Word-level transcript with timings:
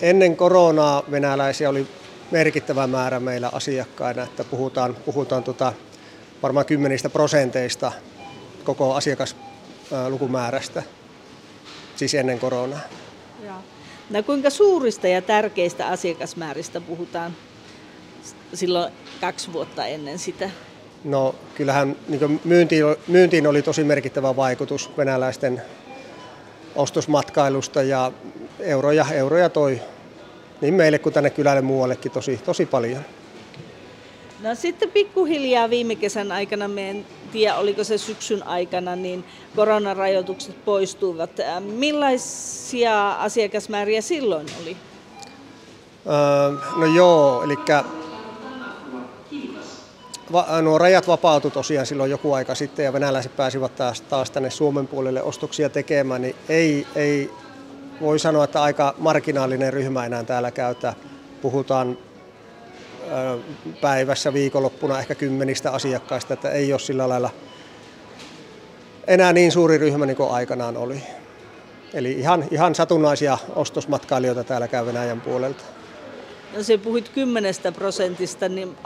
ennen 0.00 0.36
koronaa 0.36 1.02
venäläisiä 1.10 1.68
oli 1.68 1.86
merkittävä 2.30 2.86
määrä 2.86 3.20
meillä 3.20 3.50
asiakkaina, 3.52 4.22
että 4.22 4.44
puhutaan, 4.44 4.96
puhutaan 5.04 5.44
tota, 5.44 5.72
varmaan 6.42 6.66
kymmenistä 6.66 7.10
prosenteista 7.10 7.92
koko 8.64 8.94
asiakaslukumäärästä, 8.94 10.82
siis 11.96 12.14
ennen 12.14 12.38
koronaa. 12.38 12.80
No 14.10 14.22
kuinka 14.22 14.50
suurista 14.50 15.08
ja 15.08 15.22
tärkeistä 15.22 15.86
asiakasmääristä 15.86 16.80
puhutaan 16.80 17.36
silloin 18.54 18.92
kaksi 19.20 19.52
vuotta 19.52 19.86
ennen 19.86 20.18
sitä? 20.18 20.50
No 21.04 21.34
kyllähän 21.54 21.96
niin 22.08 22.40
myyntiin, 22.44 22.84
myyntiin 23.06 23.46
oli 23.46 23.62
tosi 23.62 23.84
merkittävä 23.84 24.36
vaikutus 24.36 24.90
venäläisten 24.96 25.62
ostosmatkailusta 26.76 27.82
ja 27.82 28.12
euroja, 28.60 29.06
euroja 29.12 29.48
toi 29.48 29.80
niin 30.60 30.74
meille 30.74 30.98
kuin 30.98 31.12
tänne 31.12 31.30
kylälle 31.30 31.60
muuallekin 31.60 32.12
tosi, 32.12 32.40
tosi 32.44 32.66
paljon. 32.66 33.02
No 34.42 34.54
sitten 34.54 34.90
pikkuhiljaa 34.90 35.70
viime 35.70 35.94
kesän 35.94 36.32
aikana, 36.32 36.68
me 36.68 36.90
en 36.90 37.06
tiedä 37.32 37.56
oliko 37.56 37.84
se 37.84 37.98
syksyn 37.98 38.46
aikana, 38.46 38.96
niin 38.96 39.24
koronarajoitukset 39.56 40.64
poistuivat. 40.64 41.30
Millaisia 41.60 43.12
asiakasmääriä 43.12 44.00
silloin 44.00 44.46
oli? 44.62 44.76
Öö, 46.06 46.52
no 46.76 46.86
joo, 46.86 47.42
eli 47.42 47.56
nuo 50.62 50.78
rajat 50.78 51.08
vapautui 51.08 51.50
tosiaan 51.50 51.86
silloin 51.86 52.10
joku 52.10 52.32
aika 52.32 52.54
sitten 52.54 52.84
ja 52.84 52.92
venäläiset 52.92 53.36
pääsivät 53.36 53.76
taas, 53.76 54.00
taas 54.00 54.30
tänne 54.30 54.50
Suomen 54.50 54.86
puolelle 54.86 55.22
ostoksia 55.22 55.68
tekemään, 55.68 56.22
niin 56.22 56.36
ei, 56.48 56.86
ei 56.94 57.30
voi 58.00 58.18
sanoa, 58.18 58.44
että 58.44 58.62
aika 58.62 58.94
marginaalinen 58.98 59.72
ryhmä 59.72 60.06
enää 60.06 60.24
täällä 60.24 60.50
käyttää. 60.50 60.94
Puhutaan 61.42 61.98
päivässä 63.80 64.32
viikonloppuna 64.32 64.98
ehkä 64.98 65.14
kymmenistä 65.14 65.70
asiakkaista, 65.70 66.34
että 66.34 66.50
ei 66.50 66.72
ole 66.72 66.80
sillä 66.80 67.08
lailla 67.08 67.30
enää 69.06 69.32
niin 69.32 69.52
suuri 69.52 69.78
ryhmä 69.78 70.06
niin 70.06 70.16
kuin 70.16 70.30
aikanaan 70.30 70.76
oli. 70.76 71.02
Eli 71.94 72.12
ihan, 72.12 72.44
ihan 72.50 72.74
satunnaisia 72.74 73.38
ostosmatkailijoita 73.56 74.44
täällä 74.44 74.68
käy 74.68 74.86
Venäjän 74.86 75.20
puolelta. 75.20 75.64
No 76.56 76.62
se 76.62 76.78
puhuit 76.78 77.08
kymmenestä 77.08 77.72
prosentista 77.72 78.48
niin, 78.48 78.76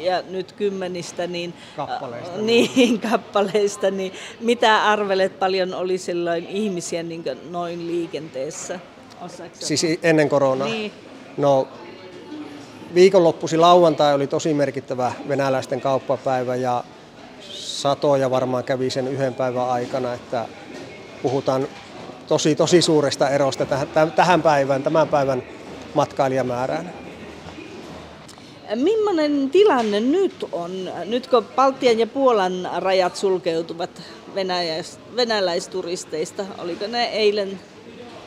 ja 0.00 0.22
nyt 0.30 0.52
kymmenistä, 0.52 1.26
niin, 1.26 1.54
kappaleista. 1.76 2.38
niin, 2.38 3.00
kappaleista, 3.10 3.90
niin 3.90 4.12
mitä 4.40 4.84
arvelet 4.84 5.38
paljon 5.38 5.74
oli 5.74 5.98
silloin 5.98 6.46
ihmisiä 6.46 7.02
niin 7.02 7.24
noin 7.50 7.86
liikenteessä? 7.86 8.80
Osaatko 9.20 9.56
siis 9.60 9.86
ennen 10.02 10.28
koronaa? 10.28 10.68
Niin. 10.68 10.92
No 11.36 11.68
viikonloppusi 12.94 13.56
lauantai 13.56 14.14
oli 14.14 14.26
tosi 14.26 14.54
merkittävä 14.54 15.12
venäläisten 15.28 15.80
kauppapäivä 15.80 16.54
ja 16.54 16.84
satoja 17.50 18.30
varmaan 18.30 18.64
kävi 18.64 18.90
sen 18.90 19.08
yhden 19.08 19.34
päivän 19.34 19.68
aikana, 19.68 20.14
että 20.14 20.46
puhutaan 21.22 21.68
tosi, 22.28 22.54
tosi 22.54 22.82
suuresta 22.82 23.28
erosta 23.28 23.66
tähän 24.16 24.42
päivään, 24.42 24.82
tämän 24.82 25.08
päivän 25.08 25.42
matkailijamäärään. 25.94 26.92
Millainen 28.74 29.50
tilanne 29.50 30.00
nyt 30.00 30.46
on? 30.52 30.70
Nyt 31.04 31.26
kun 31.26 31.46
Baltian 31.56 31.98
ja 31.98 32.06
Puolan 32.06 32.68
rajat 32.76 33.16
sulkeutuvat 33.16 34.02
venäläisturisteista, 35.16 36.44
oliko 36.58 36.86
ne 36.86 37.04
eilen 37.04 37.60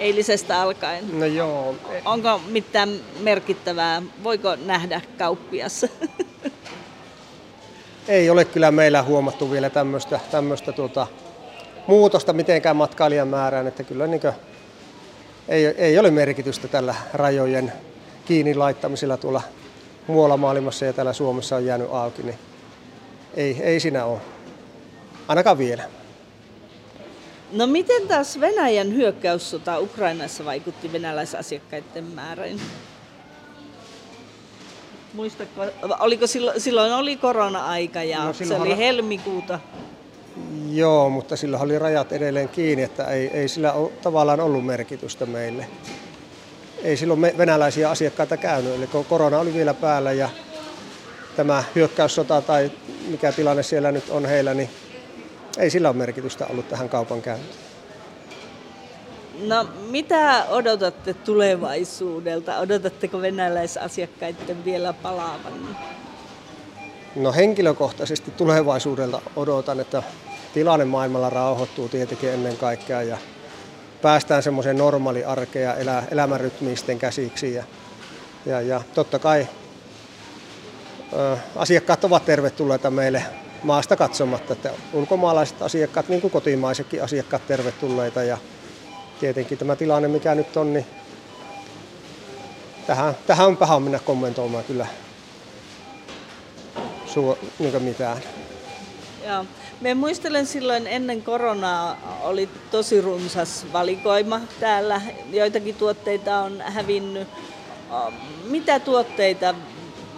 eilisestä 0.00 0.60
alkaen? 0.60 1.20
No 1.20 1.26
joo. 1.26 1.74
Onko 2.04 2.40
mitään 2.48 3.00
merkittävää? 3.20 4.02
Voiko 4.24 4.56
nähdä 4.56 5.00
kauppiassa? 5.18 5.88
Ei 8.08 8.30
ole 8.30 8.44
kyllä 8.44 8.70
meillä 8.70 9.02
huomattu 9.02 9.50
vielä 9.50 9.70
tämmöistä, 9.70 10.20
tämmöistä 10.30 10.72
tuota, 10.72 11.06
muutosta 11.86 12.32
mitenkään 12.32 12.76
matkailijan 12.76 13.28
määrään, 13.28 13.66
että 13.66 13.82
kyllä 13.82 14.06
niin 14.06 14.20
kuin, 14.20 14.32
ei, 15.48 15.66
ei 15.66 15.98
ole 15.98 16.10
merkitystä 16.10 16.68
tällä 16.68 16.94
rajojen 17.14 17.72
kiinni 18.24 18.54
laittamisella 18.54 19.16
tuolla 19.16 19.42
muualla 20.06 20.36
maailmassa 20.36 20.84
ja 20.84 20.92
täällä 20.92 21.12
Suomessa 21.12 21.56
on 21.56 21.66
jäänyt 21.66 21.88
auki, 21.92 22.22
niin 22.22 22.38
ei, 23.34 23.62
ei 23.62 23.80
siinä 23.80 24.04
ole. 24.04 24.18
Ainakaan 25.28 25.58
vielä. 25.58 25.82
No 27.52 27.66
miten 27.66 28.08
taas 28.08 28.40
Venäjän 28.40 28.94
hyökkäyssota 28.94 29.78
Ukrainassa 29.78 30.44
vaikutti 30.44 30.92
venäläisasiakkaiden 30.92 32.04
määrään? 32.04 32.60
Muistatko, 35.14 35.64
oliko 36.00 36.26
silloin, 36.26 36.60
silloin 36.60 36.92
oli 36.92 37.16
korona-aika 37.16 38.02
ja 38.02 38.24
no, 38.24 38.32
se 38.32 38.56
oli 38.56 38.76
helmikuuta? 38.76 39.60
Joo, 40.70 41.10
mutta 41.10 41.36
sillä 41.36 41.58
oli 41.58 41.78
rajat 41.78 42.12
edelleen 42.12 42.48
kiinni, 42.48 42.82
että 42.82 43.04
ei, 43.04 43.26
ei 43.26 43.48
sillä 43.48 43.72
ole 43.72 43.92
tavallaan 44.02 44.40
ollut 44.40 44.66
merkitystä 44.66 45.26
meille. 45.26 45.66
Ei 46.82 46.96
silloin 46.96 47.20
me, 47.20 47.34
venäläisiä 47.38 47.90
asiakkaita 47.90 48.36
käynyt, 48.36 48.74
eli 48.74 48.86
kun 48.86 49.04
korona 49.04 49.38
oli 49.38 49.54
vielä 49.54 49.74
päällä 49.74 50.12
ja 50.12 50.28
tämä 51.36 51.64
hyökkäyssota 51.74 52.42
tai 52.42 52.70
mikä 53.08 53.32
tilanne 53.32 53.62
siellä 53.62 53.92
nyt 53.92 54.10
on 54.10 54.26
heillä, 54.26 54.54
niin 54.54 54.70
ei 55.58 55.70
sillä 55.70 55.88
ole 55.88 55.96
merkitystä 55.96 56.46
ollut 56.46 56.68
tähän 56.68 56.88
kaupan 56.88 57.22
käyntiin. 57.22 57.54
No 59.44 59.68
mitä 59.90 60.44
odotatte 60.48 61.14
tulevaisuudelta? 61.14 62.58
Odotatteko 62.58 63.20
venäläisasiakkaiden 63.20 64.64
vielä 64.64 64.92
palaavan? 64.92 65.76
No 67.16 67.32
henkilökohtaisesti 67.32 68.30
tulevaisuudelta 68.30 69.20
odotan, 69.36 69.80
että 69.80 70.02
tilanne 70.54 70.84
maailmalla 70.84 71.30
rauhoittuu 71.30 71.88
tietenkin 71.88 72.30
ennen 72.30 72.56
kaikkea 72.56 73.02
ja 73.02 73.18
päästään 74.02 74.42
semmoiseen 74.42 74.78
normaali 74.78 75.24
arkeen 75.24 75.64
ja 75.64 75.74
elä, 75.74 76.02
elämänrytmiisten 76.10 76.98
käsiksi. 76.98 77.54
Ja, 77.54 77.64
ja, 78.46 78.60
ja 78.60 78.80
totta 78.94 79.18
kai 79.18 79.48
ö, 81.12 81.36
asiakkaat 81.56 82.04
ovat 82.04 82.24
tervetulleita 82.24 82.90
meille 82.90 83.22
maasta 83.62 83.96
katsomatta, 83.96 84.52
että 84.52 84.70
ulkomaalaiset 84.92 85.62
asiakkaat, 85.62 86.08
niin 86.08 86.20
kuin 86.20 86.30
kotimaisetkin 86.30 87.02
asiakkaat 87.02 87.46
tervetulleita 87.46 88.22
ja 88.22 88.38
tietenkin 89.20 89.58
tämä 89.58 89.76
tilanne, 89.76 90.08
mikä 90.08 90.34
nyt 90.34 90.56
on, 90.56 90.72
niin 90.72 90.86
tähän, 92.86 93.16
tähän 93.26 93.46
on 93.46 93.56
paha 93.56 93.80
mennä 93.80 93.98
kommentoimaan 93.98 94.64
kyllä 94.64 94.86
suo, 97.06 97.38
niin 97.58 97.82
mitään. 97.82 98.18
Joo. 99.26 99.44
Me 99.80 99.94
muistelen 99.94 100.46
silloin 100.46 100.86
ennen 100.86 101.22
koronaa 101.22 102.20
oli 102.22 102.48
tosi 102.70 103.00
runsas 103.00 103.66
valikoima 103.72 104.40
täällä. 104.60 105.00
Joitakin 105.30 105.74
tuotteita 105.74 106.38
on 106.38 106.60
hävinnyt. 106.60 107.28
Mitä 108.44 108.80
tuotteita 108.80 109.54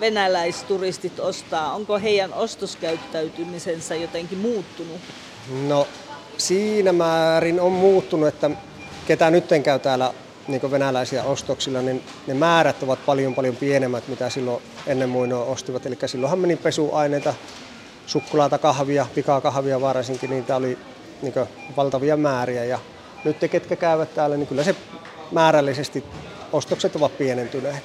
venäläisturistit 0.00 1.20
ostaa? 1.20 1.74
Onko 1.74 1.98
heidän 1.98 2.34
ostoskäyttäytymisensä 2.34 3.94
jotenkin 3.94 4.38
muuttunut? 4.38 5.00
No 5.66 5.88
siinä 6.38 6.92
määrin 6.92 7.60
on 7.60 7.72
muuttunut, 7.72 8.28
että 8.28 8.50
ketä 9.06 9.30
nyt 9.30 9.44
käy 9.62 9.78
täällä 9.78 10.14
niin 10.48 10.70
venäläisiä 10.70 11.24
ostoksilla, 11.24 11.82
niin 11.82 12.02
ne 12.26 12.34
määrät 12.34 12.82
ovat 12.82 13.06
paljon 13.06 13.34
paljon 13.34 13.56
pienemmät, 13.56 14.08
mitä 14.08 14.30
silloin 14.30 14.62
ennen 14.86 15.08
muinoa 15.08 15.44
ostivat. 15.44 15.86
Eli 15.86 15.98
silloinhan 16.06 16.38
meni 16.38 16.56
pesuaineita, 16.56 17.34
sukkulaata, 18.06 18.58
kahvia, 18.58 19.06
pikakahvia 19.14 19.80
varsinkin, 19.80 20.30
niitä 20.30 20.56
oli 20.56 20.78
niin 21.22 21.34
valtavia 21.76 22.16
määriä. 22.16 22.64
Ja 22.64 22.78
nyt 23.24 23.40
te, 23.40 23.48
ketkä 23.48 23.76
käyvät 23.76 24.14
täällä, 24.14 24.36
niin 24.36 24.46
kyllä 24.46 24.64
se 24.64 24.76
määrällisesti 25.32 26.04
ostokset 26.52 26.96
ovat 26.96 27.18
pienentyneet. 27.18 27.84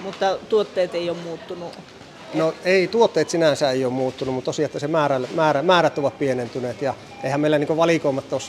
Mutta 0.00 0.38
tuotteet 0.48 0.94
ei 0.94 1.10
ole 1.10 1.18
muuttunut? 1.18 1.72
No 2.34 2.54
ei, 2.64 2.88
tuotteet 2.88 3.30
sinänsä 3.30 3.70
ei 3.70 3.84
ole 3.84 3.92
muuttunut, 3.92 4.34
mutta 4.34 4.48
tosiaan 4.48 4.66
että 4.66 4.78
se 4.78 4.88
määrä, 4.88 5.20
määrä, 5.34 5.62
määrät 5.62 5.98
ovat 5.98 6.18
pienentyneet 6.18 6.82
ja 6.82 6.94
eihän 7.22 7.40
meillä 7.40 7.58
niin 7.58 7.76
valikoimat 7.76 8.32
ole 8.32 8.42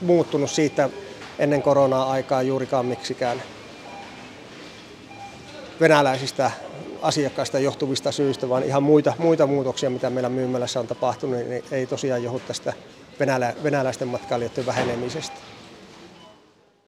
muuttunut 0.00 0.50
siitä 0.50 0.88
ennen 1.38 1.62
koronaa 1.62 2.10
aikaa 2.10 2.42
juurikaan 2.42 2.86
miksikään 2.86 3.42
venäläisistä 5.80 6.50
asiakkaista 7.04 7.58
johtuvista 7.58 8.12
syistä, 8.12 8.48
vaan 8.48 8.62
ihan 8.62 8.82
muita, 8.82 9.12
muita 9.18 9.46
muutoksia, 9.46 9.90
mitä 9.90 10.10
meillä 10.10 10.28
myymälässä 10.28 10.80
on 10.80 10.86
tapahtunut, 10.86 11.36
niin 11.48 11.64
ei 11.70 11.86
tosiaan 11.86 12.22
johdu 12.22 12.40
tästä 12.40 12.72
venälä, 13.20 13.54
venäläisten 13.62 14.08
matkailijoiden 14.08 14.66
vähenemisestä. 14.66 15.40